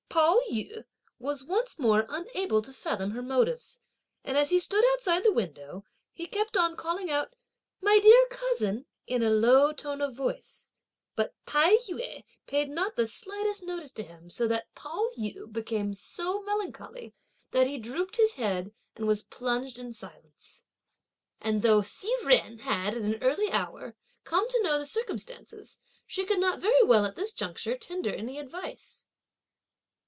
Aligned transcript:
Pao 0.13 0.37
yü 0.51 0.83
was 1.19 1.45
once 1.45 1.79
more 1.79 2.05
unable 2.09 2.61
to 2.63 2.73
fathom 2.73 3.11
her 3.11 3.21
motives, 3.21 3.79
and 4.25 4.37
as 4.37 4.49
he 4.49 4.59
stood 4.59 4.83
outside 4.91 5.23
the 5.23 5.31
window, 5.31 5.85
he 6.13 6.25
kept 6.27 6.57
on 6.57 6.75
calling 6.75 7.09
out: 7.09 7.33
"My 7.79 7.97
dear 7.97 8.27
cousin," 8.29 8.87
in 9.07 9.23
a 9.23 9.29
low 9.29 9.71
tone 9.71 10.01
of 10.01 10.13
voice; 10.13 10.71
but 11.15 11.33
Tai 11.45 11.77
yü 11.89 12.25
paid 12.45 12.69
not 12.69 12.97
the 12.97 13.07
slightest 13.07 13.63
notice 13.63 13.93
to 13.93 14.03
him 14.03 14.29
so 14.29 14.49
that 14.49 14.67
Pao 14.75 15.11
yü 15.17 15.49
became 15.49 15.93
so 15.93 16.41
melancholy 16.43 17.13
that 17.51 17.67
he 17.67 17.77
drooped 17.77 18.17
his 18.17 18.33
head, 18.33 18.73
and 18.97 19.07
was 19.07 19.23
plunged 19.23 19.79
in 19.79 19.93
silence. 19.93 20.65
And 21.39 21.61
though 21.61 21.81
Hsi 21.81 22.13
Jen 22.23 22.57
had, 22.59 22.95
at 22.97 23.01
an 23.03 23.23
early 23.23 23.49
hour, 23.49 23.95
come 24.25 24.49
to 24.49 24.61
know 24.61 24.77
the 24.77 24.85
circumstances, 24.85 25.77
she 26.05 26.25
could 26.25 26.39
not 26.39 26.59
very 26.59 26.83
well 26.83 27.05
at 27.05 27.15
this 27.15 27.31
juncture 27.31 27.77
tender 27.77 28.13
any 28.13 28.39
advice. 28.39 29.05